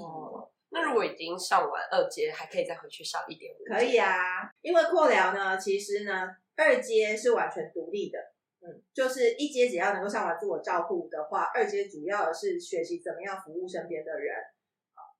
[0.00, 3.64] 哦、嗯，那如果已经上完二阶，还可以再回去上一点五？
[3.64, 8.18] 可以啊，因为扩疗呢，其实呢，二阶是完全独立的。
[8.60, 14.34] 嗯，就是一阶只要能够上完自我照顾的话，二阶主要是学习怎么样服务身边的人。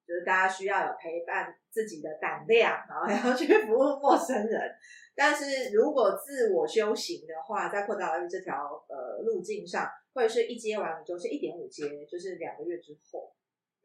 [0.06, 4.72] 就是大家需要有陪伴自己的胆量，然后要去服务陌生人。
[5.16, 13.34] 但是如果自我修行的话，在扩大疗愈这条呃路径上，会是一阶完了之后是一点五阶，就是两个月之后。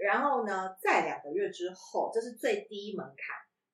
[0.01, 3.15] 然后呢，在两个月之后，这是最低门槛，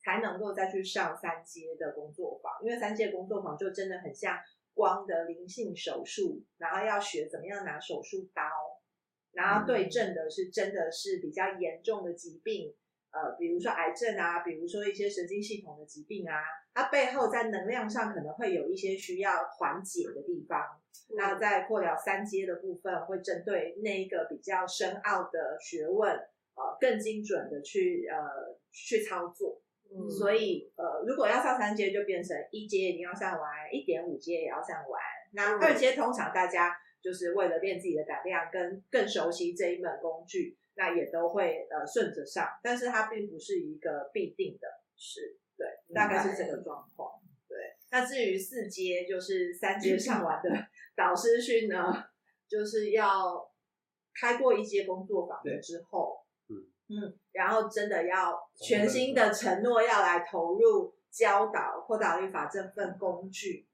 [0.04, 2.52] 才能够再去上三阶的工作坊。
[2.62, 4.38] 因为三阶工作坊就真的很像
[4.74, 8.44] 光的灵性手术，然后要学怎么样拿手术刀。
[9.32, 12.74] 然后对症的是真的是比较严重的疾病，
[13.12, 16.42] 呃，比如说癌症啊，比如说一些神经系统的疾病啊，
[16.74, 20.82] 它背后在能量上可能会有一些需要缓解的地方。
[21.10, 29.62] 嗯、那在扩了三阶的部分，会针对那一个比较深奥的学问，呃，更精准的去呃去操作。
[29.90, 35.02] 嗯，所以呃，如果要上三阶，就变成一阶一定要上完，一点五阶也要上完。
[35.34, 36.78] 那二阶通常大家。
[37.00, 47.12] 就是为了练自己的胆量，跟更熟悉这一门工具，那也都会呃顺着上，但是它并不是一个必定的是，对，大概是这个状况。
[47.48, 47.58] 对，
[47.92, 50.50] 那至于四阶，就是三阶上完的
[50.98, 51.94] 导师训呢，
[52.50, 53.50] 就是要
[54.20, 56.18] 开过一阶工作坊的之后，
[56.50, 56.58] 嗯
[56.90, 63.68] 嗯，然后真的要全新的承诺要来投入教导扩大律法这份工具。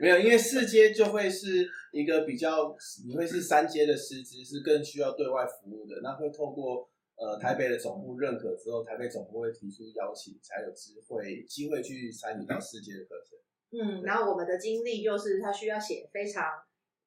[0.00, 2.74] 没有，因为四阶就会是一个比较，
[3.06, 6.00] 你会是三阶的师资，是更需要对外服务的。
[6.02, 13.38] 那会透过呃台北的总部认可之后，台北总部会提出邀请，才有机会机会去参与到四阶的课程。
[13.70, 16.44] 嗯，然后我们的经历就是他需要写非常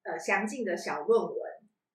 [0.04, 1.40] 呃详尽的小论文，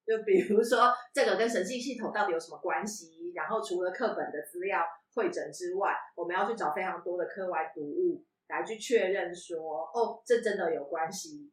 [0.07, 4.83] 就比如说这个跟神经系统到底有什么关系，然后除了课本的资料
[5.15, 11.52] 会诊之外，我们要去找非常多的课外读物来去确认说，哦，这真的有关系。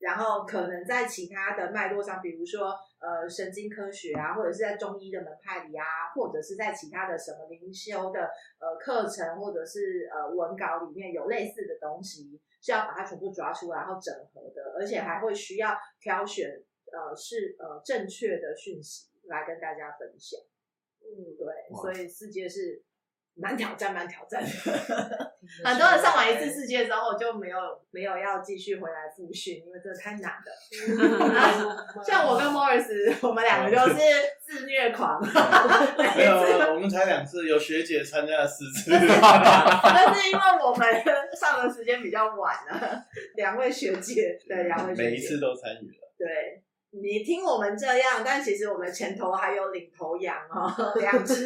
[0.00, 5.84] 然后可能在其他的脉络上，比如说呃神经科学啊，或者是在中医的门派里啊，
[6.14, 16.50] 或者是在其他的什么灵修的呃课程，或者是呃文稿里面有类似的东西，是要把它全部抓出来，然后整合的，而且还会需要挑选
[16.90, 20.40] 呃是呃正确的讯息来跟大家分享。
[21.02, 21.46] 嗯，对，
[21.80, 22.82] 所以世界是。
[23.36, 24.48] 蛮挑战，蛮挑战的。
[25.64, 27.56] 很多人上完一次世界之后就没有
[27.90, 30.52] 没有要继续回来复训，因为这太难了。
[32.04, 33.96] 像我跟 Morris，我们两个就是
[34.40, 35.20] 自虐狂。
[36.16, 38.90] 没有，我们才两次，有学姐参加了四次。
[38.90, 40.86] 但是因为我们
[41.34, 43.04] 上的时间比较晚了，
[43.36, 46.12] 两位学姐，对，两位学姐每一次都参与了。
[46.18, 46.62] 对。
[46.90, 51.44] 你听我们这样，但其实我们前头还有领头羊哦， 两只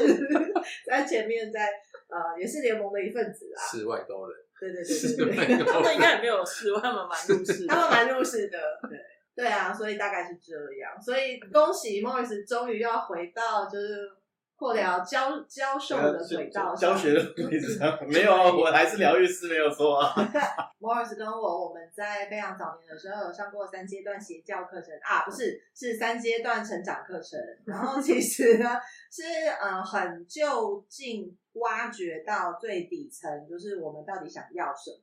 [0.86, 1.72] 在前面在，在
[2.08, 3.58] 呃也是联盟的一份子啊。
[3.62, 4.38] 世外高人。
[4.58, 8.58] 对对对对对，他们应该也没有世外，他们蛮入世，他们蛮入世的。
[8.88, 8.98] 对
[9.36, 11.00] 对啊，所以大概是这样。
[11.02, 14.10] 所以恭喜 Morris 终于要回到就是。
[14.56, 20.14] 破了教教授的轨道，教学的轨道没有啊，我还是疗愈师，没有错啊。
[20.78, 27.38] Morris 跟我，我们在非常早年的时候有上过三阶段邪教课程啊，不是，是三阶段成长课程。
[27.66, 28.76] 然后其实呢，
[29.10, 29.22] 是
[29.60, 35.02] 呃很就近挖掘到最底层，就是我们到底想要什么，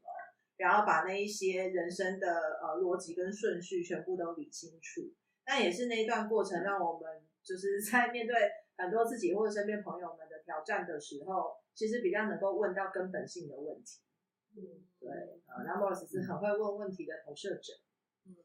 [0.56, 2.28] 然后把那一些人生的
[2.62, 5.02] 呃逻辑跟顺序全部都理清楚。
[5.46, 8.34] 那也是那一段过程，让我们就是在面对。
[8.82, 14.02] 很多自己或者身边朋友们的挑战的时候，其实比较能够问到根本性的问题。
[14.58, 14.60] 嗯，
[15.00, 15.10] 对，
[15.46, 17.74] 啊，那 Morris 是很会问问题的投射者。
[18.26, 18.36] 嗯，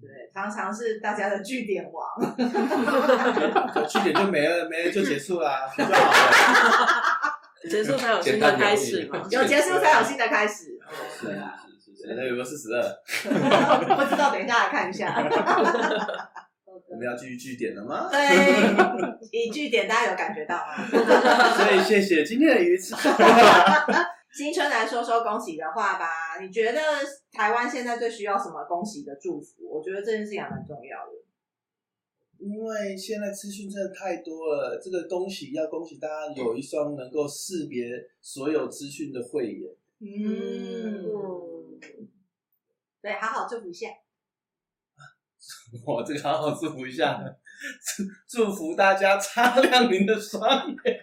[0.00, 2.06] 对，常常是大家的据点王。
[3.74, 7.32] 有句点就没了，没了就结束啦，就好了。
[7.68, 9.26] 结束才有新的开始嘛？
[9.28, 10.78] 有结束才有新的开始。
[11.18, 12.80] 是啊，是是是，那有没有四十二？
[13.24, 16.30] 不知道，等一下来看一下。
[16.96, 18.08] 我们要继续据点了吗？
[18.10, 20.72] 对，一据点大家有感觉到吗？
[20.88, 22.94] 所以谢谢今天的鱼池。
[24.32, 26.06] 新春来说说恭喜的话吧。
[26.40, 26.80] 你觉得
[27.32, 29.68] 台湾现在最需要什么恭喜的祝福？
[29.68, 31.12] 我觉得这件事情还蛮重要的。
[32.38, 37.84] 因为现在资讯真的太多了，这个恭喜要恭喜大家有一双能够识别
[38.22, 39.70] 所有资讯的慧眼。
[40.00, 41.78] 嗯，
[43.02, 43.88] 对，好好祝福一下。
[45.86, 47.20] 我这个好好祝福一下，
[48.28, 51.00] 祝福大家擦亮您的双眼。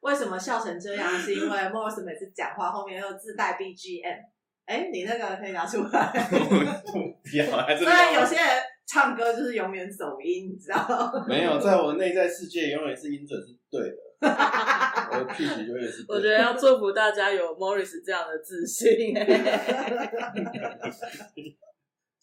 [0.00, 1.10] 为什么笑成这样？
[1.18, 4.18] 是因为 Morris 每次讲话后面又自带 BGM。
[4.66, 6.12] 哎，你那个可以拿出来。
[6.30, 7.84] 不要，还是。
[7.84, 8.46] 虽然有些人
[8.86, 13.96] 唱歌就是永远走音，你知道没有，在我内在世界，永远是音准是对的。
[14.20, 16.04] 我的 pitch 永远是。
[16.08, 19.14] 我觉得要祝福大家有 Morris 这样的自信。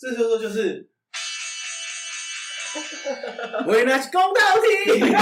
[0.01, 0.89] 这时候就是，
[3.67, 5.13] 维纳斯公道题。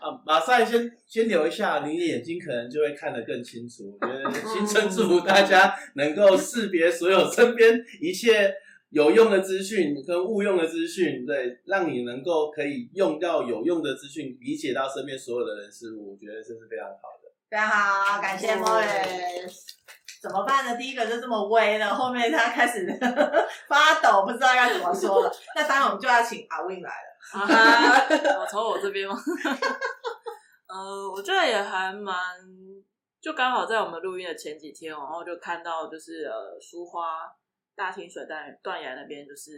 [0.00, 3.98] 啊， 马赛先先留一下，你的眼睛可能就会看得更清楚。
[4.00, 8.54] 我觉得新春祝福大家能够识别所有身边一切
[8.88, 16.12] 有用的资讯跟误用的资讯，对，让你能够可以用到有用的资讯，理解到身边所有的人事物。
[16.12, 17.28] 我觉得这是非常好的。
[17.50, 19.77] 非常好，感谢 Morris。
[20.20, 20.76] 怎么办呢？
[20.76, 22.86] 第一个就这么微了，后面他开始
[23.68, 25.32] 发抖，不知道该怎么说了。
[25.54, 27.08] 那当然，我们就要请阿 Win 来了。
[27.32, 29.16] 啊，我从我这边吗？
[30.68, 32.14] 呃，我觉得也还蛮，
[33.20, 37.20] 就刚好在我们录音的前几天，然后就看到就是呃，苏花
[37.76, 39.50] 大清水断断崖那边就是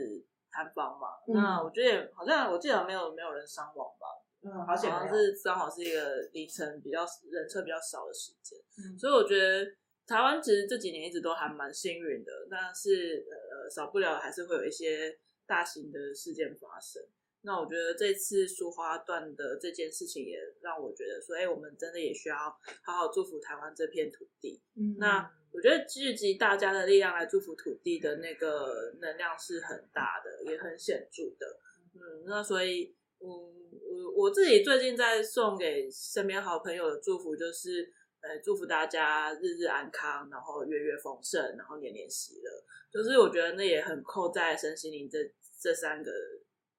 [0.53, 1.09] 坍方嘛。
[1.27, 4.07] 嗯、那我觉得好像我记得没有没有人伤亡吧？
[4.43, 9.65] 嗯，好像是刚好是一个凌晨比较人车比较少的时间，嗯、所以我觉得。
[10.11, 17.01] 台湾其实这几年一直都还蛮幸运的，但是呃少不了还是会有一些大型的事件发生。
[17.43, 22.37] 那我觉得这次苏花段的这件事情也让我觉得说，哎，我们真的也需要
[22.83, 24.61] 好好祝福台湾这片土地。
[24.75, 31.47] 嗯，那我觉得聚集大家的力量来祝福土地的那个能量是很大的，也很显著的。
[31.95, 37.95] 嗯，那所以，嗯，我我自己最近在送给身边好朋友的祝福就是。
[38.21, 42.51] 呃，祝福大家日日安康，然后月月丰盛，然后年年喜乐。
[42.91, 45.19] 就是我觉得那也很扣在身心灵这
[45.61, 46.13] 这三个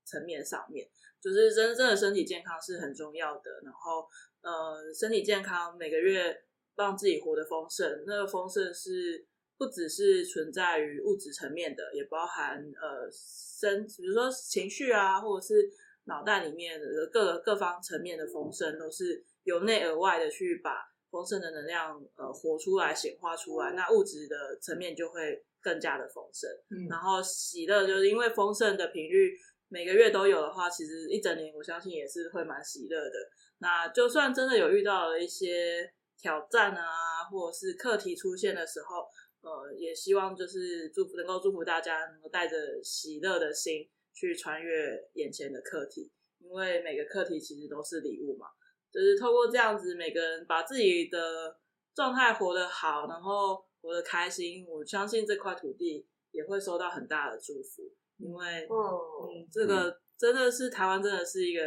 [0.06, 0.88] 层面上面。
[1.20, 3.62] 就是真正的身体健康是很重要的。
[3.64, 4.08] 然后
[4.42, 6.44] 呃，身体健康每个月，
[6.76, 8.04] 让自己活得丰盛。
[8.08, 9.26] 那个丰盛是
[9.58, 15.70] 不只是存在于物质层面的，也包含呃身，比如说情绪啊，或者是
[16.06, 23.74] 脑袋里面的各各方层面的丰盛，都是由内而外的去把丰盛的能量呃活出来、显化出来。
[23.74, 26.50] 那物质的层面就会更加的丰盛。
[26.72, 29.38] 嗯，然后喜乐就是因为丰盛的频率。
[29.74, 33.14] 每个月都有的话，其实一整年我相信也是会蛮喜乐的。
[33.60, 39.08] 那就算真的有遇到了一些挑战啊，或者是课题出现的时候，
[39.40, 48.48] 呃，也希望就是祝福能够祝福大家能够带着喜乐的心去穿越眼前的课题，因为每个课题其实都是礼物嘛。
[48.92, 51.56] 就是透过这样子，每个人把自己的
[51.96, 57.84] 状态活得好，然后活得开心，我相信这块土地也会收到很大的祝福。
[58.18, 61.64] 因为，嗯，这个真的是台湾，真的是一个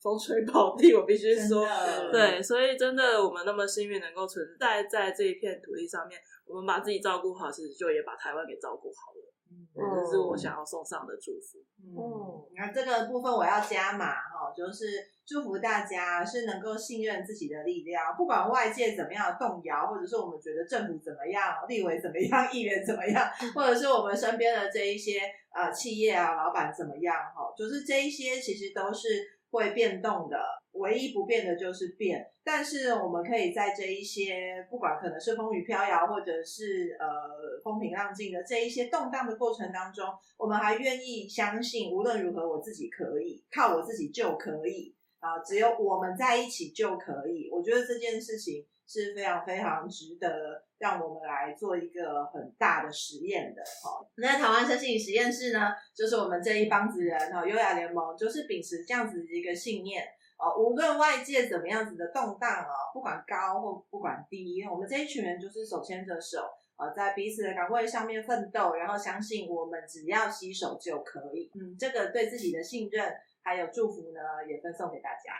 [0.00, 1.64] 风水宝地，我必须说，
[2.10, 9.31] 对，所以真的我们那么幸运能够存在在这一片土地上面，我们把自己照顾好，其实就也把台湾给照顾好了。
[9.74, 11.58] 这、嗯、是我想要送上的祝福。
[11.82, 14.86] 嗯，那这个部分我要加码哈，就是
[15.24, 29.08] 祝福大家是能够信任自己的力量，不管外界怎么样动摇，或者是我们觉得政府怎么样、立委怎么样、议员怎么样， 或者是我们身边的这一些啊、呃、企业啊老板怎么样哈，就是这一些其实都是
[29.50, 30.38] 会变动的。
[30.72, 40.06] 唯一不变的就是变，但是我们可以在这一些不管可能是风雨飘摇，或者是呃风平浪静的这一些动荡的过程当中，
[40.36, 47.50] 我们还愿意相信，无论如何我自己可以，靠我自己就可以啊，只有我们在一起就可以。
[47.52, 53.62] 我觉得这件事情是非常非常值得让我们来做一个很大的实验的。
[53.84, 60.02] 好，那台湾身心实验室呢，就是我们这一帮子人哈，优雅联盟就是秉持这样子的一个信念。
[60.42, 71.48] 哦，无论外界怎么样子的动荡啊，不管高或不管低，我们这一群人就是手牵着手，呃，在彼此的岗位上面奋斗，然后相信我们只要洗手就可以。
[71.54, 75.32] 嗯，这个对自己的信任还有祝福呢，也分送给大家。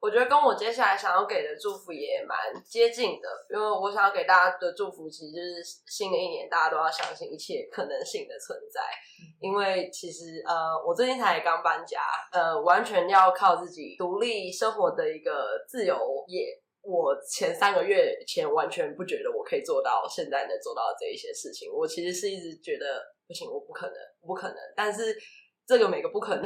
[0.00, 5.54] 我觉得跟我接下来想要给的祝福也蛮接近的，因为我想要给大家的祝福，其实就是
[5.86, 8.80] 新的一年大家都要相信一切可能性的存在。
[9.40, 16.46] 因为其实呃，我最近才刚搬家，呃，完全要靠自己独立生活的一个自由业，
[16.82, 21.68] 我前三个月前完全不觉得我可以做到现在能做到这一些事情。
[21.72, 24.56] 我其实是一直觉得不行，我不可能，不可能。
[24.76, 25.16] 但是
[25.66, 26.44] 这个每个不可能。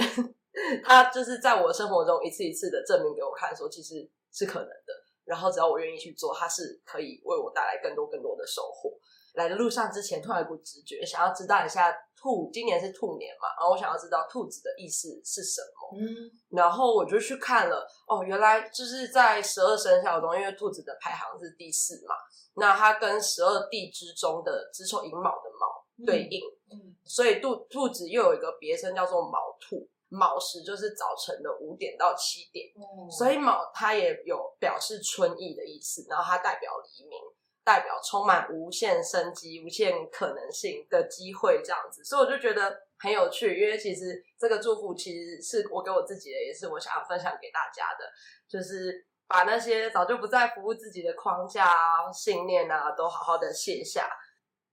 [0.85, 4.93] 他就是在我生活中一次一次的证明给我看，说其实是可能的。
[5.25, 8.93] 然后只要我愿意去做，它是可以为我带来更多更多的收获。
[9.35, 15.97] 来的路上之前，突然有股直觉，想要知道一下兔，今年是兔年嘛，然后我想要知道兔子的意思是什么。
[15.97, 22.15] 嗯，然后我就去看了，哦，原来就是在十二生肖中，因为兔子的排行是第四嘛，
[22.57, 29.89] 那它跟十二地支中的子丑寅卯的卯对应，嗯，所以兔兔子又有一个别称叫做卯兔。
[30.13, 37.19] 卯时就是早晨的五点到七点，嗯、所以卯它也有表示春意的意思，然后它代表黎明，
[37.65, 48.05] 代表充满无限生机、无限可能性的机会这样子，所以我就觉得很有趣，因为其实这个祝福其实是我给我自己的，也是我想要分享给大家的，
[48.47, 54.11] 就是把那些早就不再服务自己的框架啊、信念啊，都好好的卸下，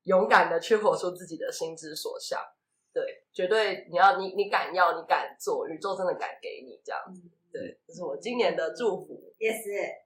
[0.03, 2.41] 勇敢的去活出自己的心之所向。
[2.99, 7.21] 对，绝对你要你你敢要你敢做，宇宙真的敢给你这样子。
[7.51, 9.33] 对，这是我今年的祝福。
[9.39, 9.63] Yes，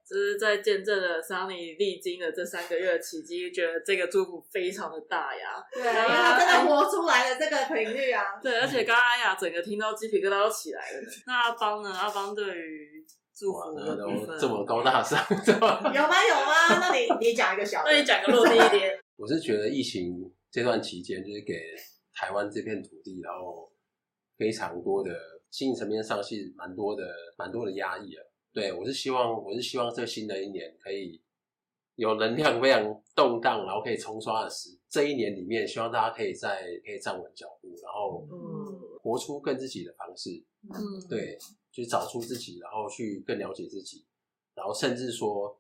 [0.08, 5.62] 这是在见证了 Sunny 历经的这三个月的奇迹，觉得这个祝福非常的大呀。
[5.74, 8.40] 对，因为他真的活出来了这个频率啊。
[8.42, 11.02] 对，而且刚刚阿雅整个听到鸡皮疙瘩都起来了。
[11.28, 11.90] 那阿邦呢？
[11.92, 15.92] 阿邦对于祝福的部分这么高大上， 有吗？
[15.92, 16.80] 有吗？
[16.80, 18.98] 那你你讲一个小，那你讲个落地一点。
[19.18, 21.54] 我是觉得疫情这段期间，就是给。
[22.24, 23.70] 台湾这片土地，然后
[24.38, 25.14] 非常多的
[25.52, 28.24] 心理层面上是蛮多的，蛮多的压抑啊。
[28.54, 31.22] 对，我是希望，我是希望这新的一年可以
[31.96, 34.70] 有能量，非常动荡，然后可以冲刷的时。
[34.88, 38.26] 这一年里面，希望大家可以在可以站稳脚步，然后
[39.02, 40.42] 活出更自己的方式。
[40.74, 41.38] 嗯，对，
[41.74, 44.06] 去找出自己，然后去更了解自己，
[44.56, 45.60] 然后甚至说，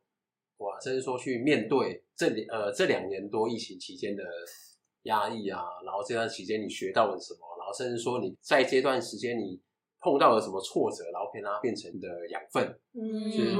[0.59, 4.23] 哇，甚至说去面对这呃这两年多疫情期间的。
[5.03, 7.39] 压抑啊，然后这段期间你学到了什么？
[7.57, 9.59] 然后甚至说你在这段时间你
[9.99, 13.55] 碰到了什么挫折，然后可以让它变成的养分，嗯，就是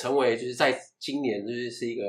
[0.00, 2.04] 成为就是在今年就是是一个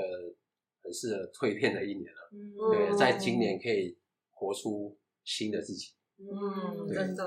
[0.82, 3.98] 很适合蜕变的一年了，嗯，对，在今年可以
[4.32, 7.26] 活出新的自己，嗯，真的，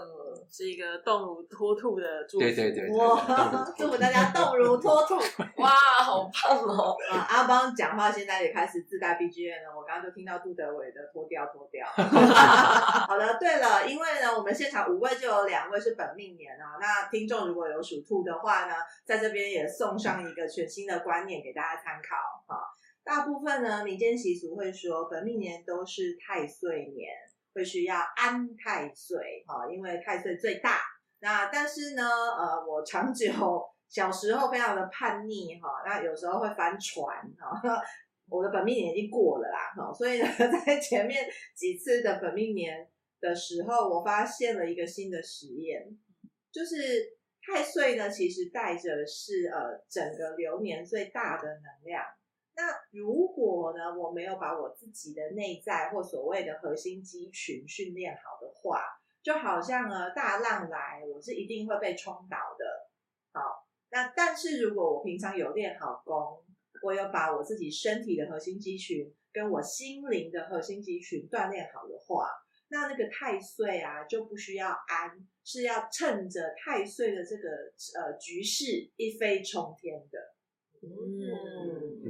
[0.53, 2.41] 是一个动如脱兔的祝福。
[2.41, 3.73] 对对对，对，哇！
[3.75, 5.15] 祝福大家动如脱兔。
[5.57, 6.95] 哇，好棒哦！
[7.11, 9.75] 啊，阿邦讲话现在也开始自带 BGM 了。
[9.75, 11.87] 我刚刚就听到杜德伟的脱掉脱掉。
[13.09, 16.77] 好的，对了，因为呢，我们现场五位就有两位是本命年啊。
[16.79, 18.75] 那听众如果有属兔的话呢，
[19.07, 22.61] 在这边也送上一个全新的观念给大家参考啊。
[23.03, 27.11] 大部分呢，民间习俗会说，本命年都是太岁年。
[27.55, 30.81] 会需要安太岁哈，因为太岁最大。
[31.21, 33.31] 那但是呢，呃，我长久
[33.89, 37.61] 小时候非常的叛逆哈，那有时候会翻船哈。
[38.29, 40.27] 我的本命年已经过了啦哈，所以呢，
[40.65, 42.89] 在前面几次的本命年
[43.21, 45.85] 的时候，我发现了一个新的实验，
[46.51, 46.77] 就是
[47.43, 52.03] 太岁呢，其实带着是呃整个流年最大的能量。
[52.55, 58.83] 那如果呢，我没有把我自己的内在或所谓的核心肌群训练好的话，
[59.23, 62.91] 就好像呢大浪来，我是一定会被冲倒的。
[63.33, 66.45] 好，那但是如果我平常有练好功，
[66.83, 72.29] 我有把我自己身体的核心肌群跟我心灵的核心肌群锻炼好的话，
[72.69, 77.49] 那那个太岁啊就不需要安，是要趁着太岁的这个
[77.99, 80.19] 呃局势一飞冲天的。
[80.85, 80.89] 嗯，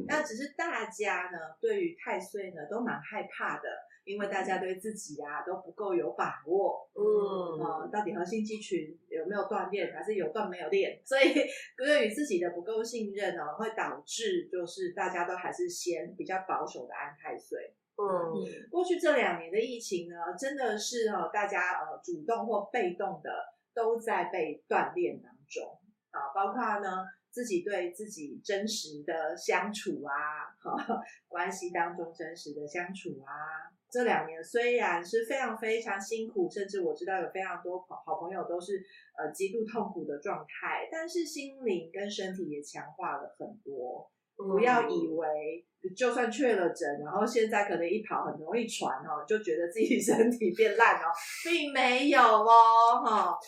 [0.07, 3.69] 那只是大家呢，对于太岁呢都蛮害怕的，
[4.05, 6.89] 因为大家对自己啊都不够有把握。
[6.95, 11.01] 嗯，啊，到底核心肌群有没有锻炼，还是有断没有练？
[11.05, 11.35] 所以
[11.77, 17.75] 对于自己的不够信任呢，会导致就是大家都还是先比较保守的安太岁。
[17.97, 23.31] 嗯，过去这两年的疫情呢，真的是哦，大家呃主动或被动的
[23.75, 25.79] 都在被锻炼当中
[26.11, 27.05] 啊，包括呢。
[27.33, 38.85] 自己对自己真实的相处啊，哈，关系当中真实的相处啊，这两年虽然是非常非常辛苦，甚至我知道有非常多好好朋友都是
[39.17, 44.11] 呃极度痛苦的状态，但是心灵跟身体也强化了很多。
[44.35, 45.65] 不要以为
[45.97, 51.07] 就算确了诊，然后现在可能一跑很容易传哦，就觉得自己 身体变烂哦，
[51.45, 53.39] 并没有哦，哈。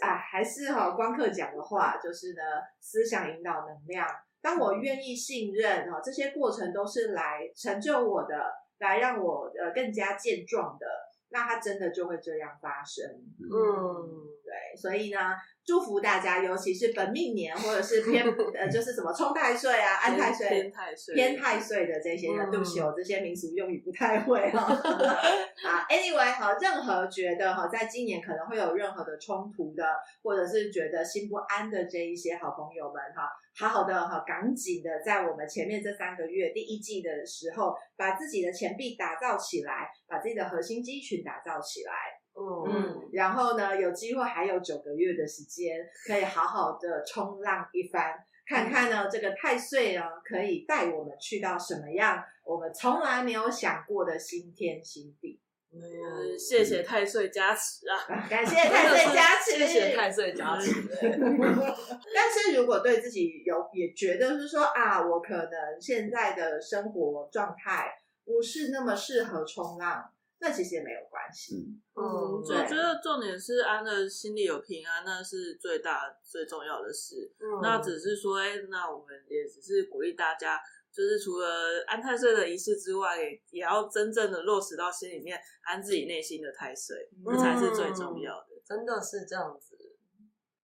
[0.00, 2.42] 啊，还是哈，光课讲的话，就是呢，
[2.80, 4.06] 思想引导能量。
[4.40, 10.86] 当我愿意信任哈，这些过程都是来成就我的，来让我呃更加健壮的，
[11.30, 13.04] 那它真的就会这样发生。
[13.38, 15.18] 嗯，对，所以呢。
[15.64, 18.24] 祝福大家，尤其是本命年或者是偏
[18.58, 24.62] 呃，就是什么冲太岁啊、安太岁、偏太岁、偏太岁的这些人，嗯、对不起，我这些民俗用语不太会哈。
[25.64, 29.84] 啊，anyway 哈，任何觉得哈，在今年可能会有任何的冲突的，
[30.22, 41.92] 或者是觉得心不安的这一些好朋友们哈，好好的哈，赶紧的在我们前面这三个月第一季的时候，把自己的钱币打造起来，把自己的核心肌群打造起来。
[42.34, 45.76] 嗯，然后呢，有机会还有九个月的时间，
[46.06, 48.14] 可以好好的冲浪一番，
[48.46, 55.40] 看看呢，这个太岁啊，可以带我们去到什么样我们从来没有想过的新天新地。
[55.74, 58.26] 嗯，谢谢太岁加持啊！
[58.28, 60.70] 感谢太岁加持，谢谢太岁加持。
[61.00, 67.90] 但是如果对自己有也觉得是说啊，我可能现在的生活状态
[68.22, 70.11] 不是那么适合冲浪。
[70.44, 77.32] 那其实也没有关系，嗯，我觉得重点是安的心里有平安，那是最大最重要的事。
[77.38, 80.60] 嗯，那只是说，哎，那我们也只是鼓励大家，
[80.92, 88.48] 就是除了安太岁的仪式之外，也也要真正的落实到心里面，安自己内心的太岁，这才是最重要的。
[88.50, 89.78] 嗯，真的是这样子。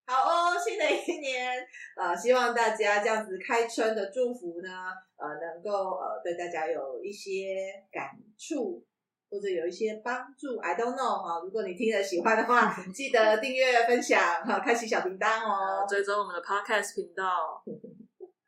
[0.09, 1.65] 好哦，新的一年，
[1.97, 7.55] 呃，希望大家这样子开春的祝福呢，呃，能够呃对大家有一些
[7.93, 8.85] 感触。
[9.31, 11.41] 或者有一些帮助，I don't know 哈。
[11.45, 17.63] 如果你听了喜欢的话， 记得订阅、分享哈，开启小铃铛哦，追踪我们的 Podcast 频道。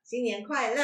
[0.03, 0.83] 新年快乐，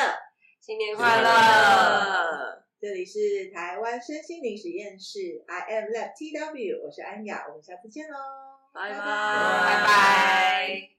[0.61, 2.63] 新年快乐！
[2.81, 8.17] 这里是台湾身心灵实验室，I am Lab TW，我是安雅，我们下次见喽，
[8.73, 10.96] 拜拜，拜拜。